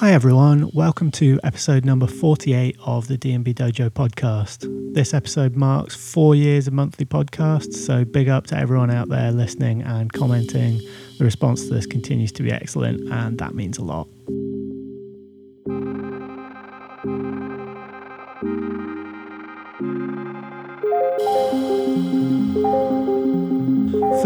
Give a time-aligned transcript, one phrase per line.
[0.00, 4.66] Hi everyone, welcome to episode number 48 of the DNB Dojo podcast.
[4.94, 9.30] This episode marks four years of monthly podcasts, so big up to everyone out there
[9.30, 10.80] listening and commenting.
[11.18, 14.08] The response to this continues to be excellent, and that means a lot.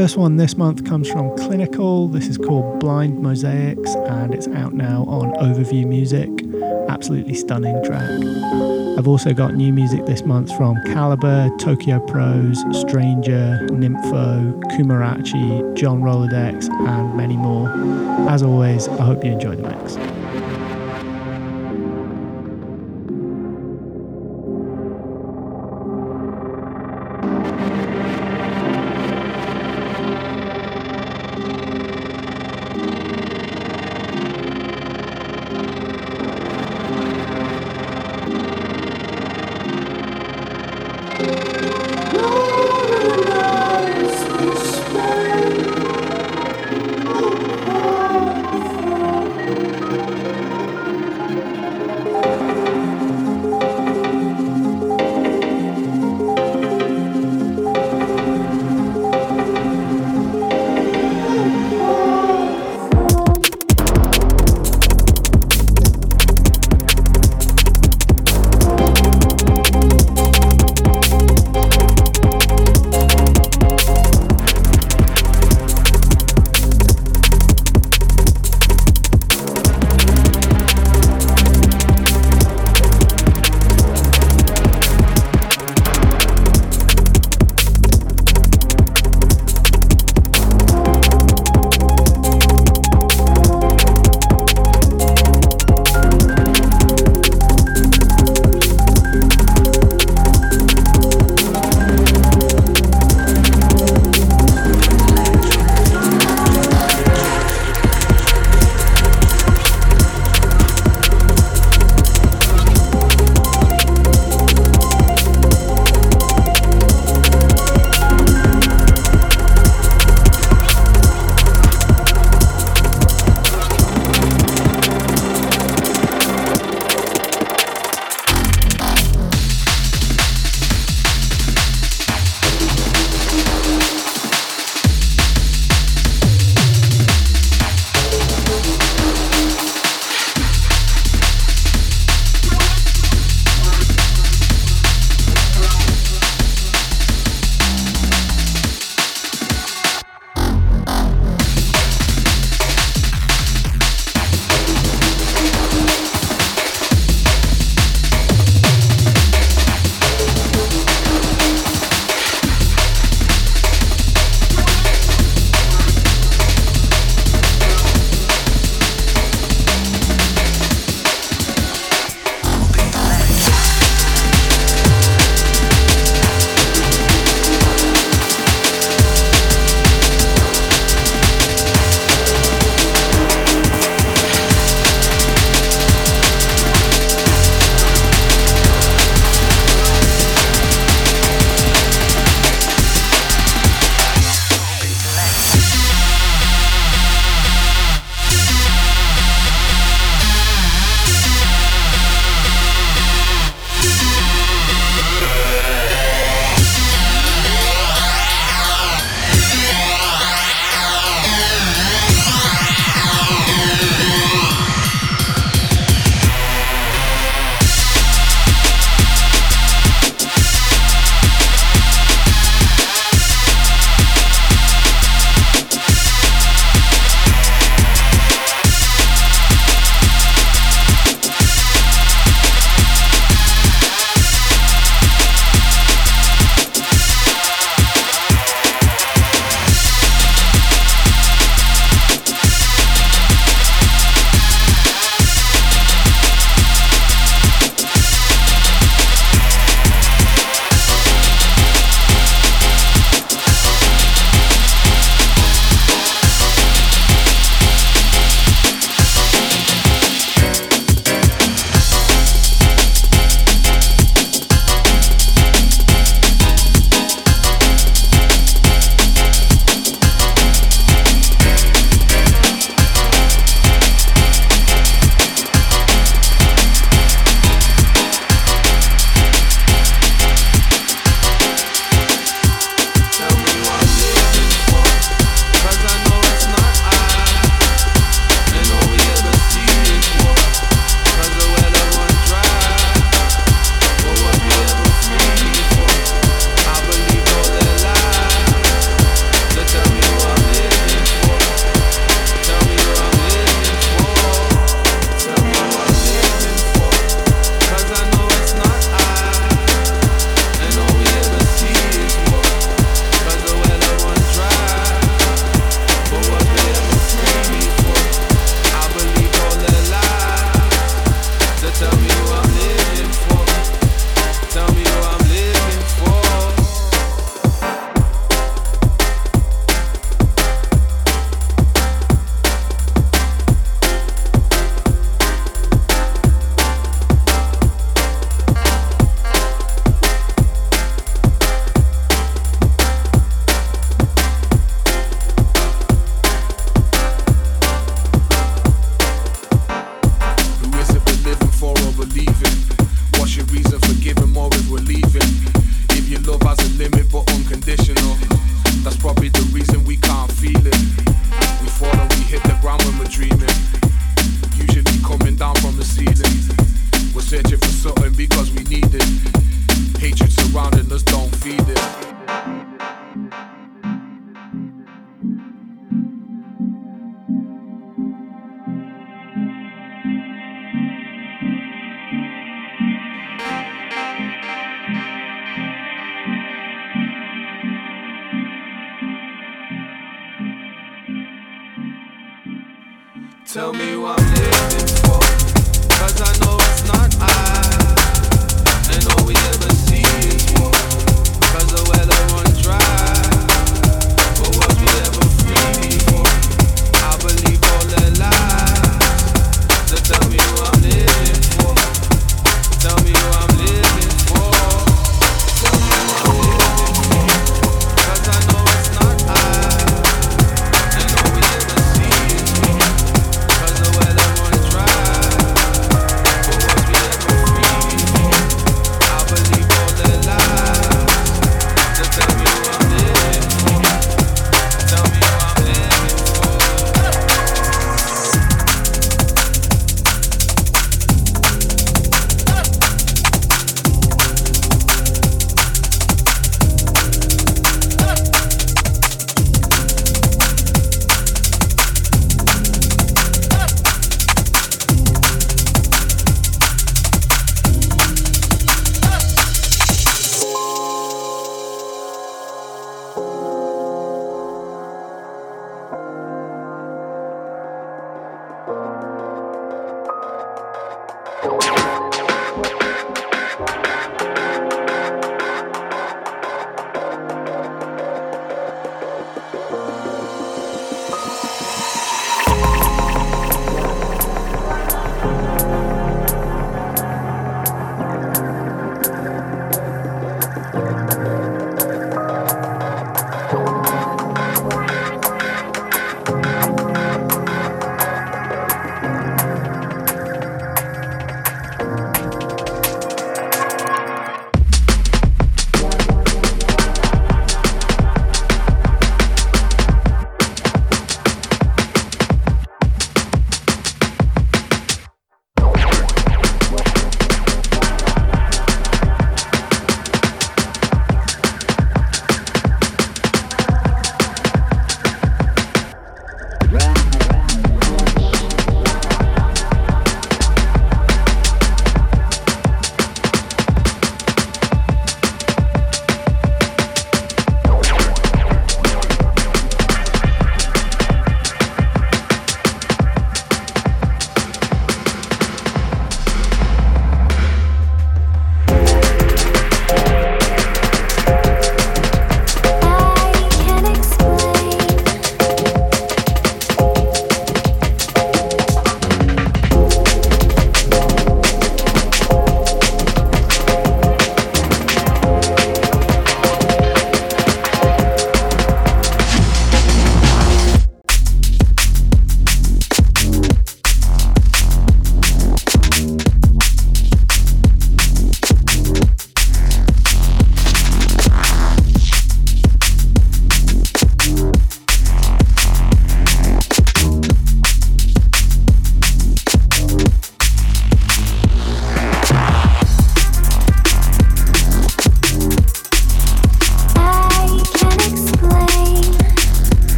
[0.00, 2.08] First one this month comes from Clinical.
[2.08, 6.30] This is called Blind Mosaics and it's out now on Overview Music.
[6.88, 8.08] Absolutely stunning track.
[8.98, 16.00] I've also got new music this month from Calibre, Tokyo Prose, Stranger, Nympho, Kumarachi, John
[16.00, 17.68] Rolodex, and many more.
[18.26, 20.09] As always, I hope you enjoy the mix.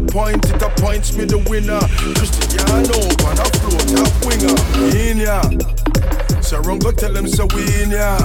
[0.00, 1.78] The point, it appoints me the winner.
[2.16, 4.56] Cristiano, on a float, top winger.
[4.96, 6.40] In ya.
[6.40, 8.16] So run go tell them so we in ya.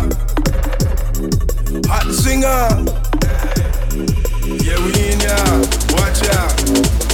[1.92, 2.70] Hot singer.
[4.64, 5.36] Yeah, we in ya.
[5.92, 7.05] Watch out.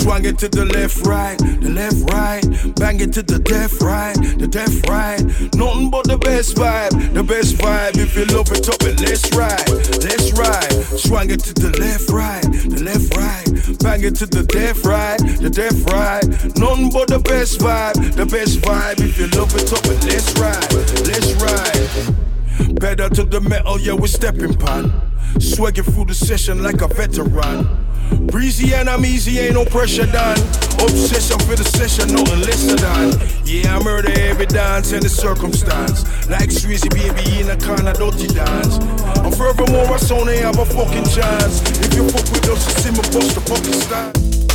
[0.00, 2.42] Swang it to the left, right, the left, right.
[2.76, 5.22] Bang it to the death, right, the death, right.
[5.54, 7.96] Nothing but the best vibe, the best vibe.
[7.96, 9.68] If you love it up, it let's ride,
[10.02, 10.72] let's ride.
[10.98, 13.46] Swang it to the left, right, the left, right.
[13.80, 16.26] Bang it to the death, right, the death, right.
[16.56, 19.00] Nothing but the best vibe, the best vibe.
[19.00, 20.72] If you love it up, it let's ride,
[21.06, 22.80] let's ride.
[22.80, 24.92] Better to the metal, yeah, we're stepping pan.
[25.38, 27.85] Swagging through the session like a veteran.
[28.30, 30.38] Breezy and I'm easy, ain't no pressure done.
[30.78, 33.12] Obsession for the session, nothing lesser than.
[33.44, 36.04] Yeah, I murder every dance and the circumstance.
[36.28, 38.78] Like Sweezy baby in a kind of dirty dance.
[39.18, 41.62] And furthermore, I saw they have a fucking chance.
[41.80, 44.45] If you fuck with us, you see me bust the fucking stand.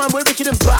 [0.00, 0.79] Man, we're richer than bad.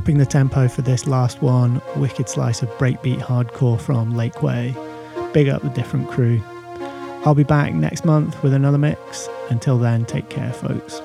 [0.00, 4.72] Dropping the tempo for this last one, wicked slice of breakbeat hardcore from Lakeway.
[5.34, 6.40] Big up the different crew.
[7.26, 9.28] I'll be back next month with another mix.
[9.50, 11.02] Until then, take care, folks.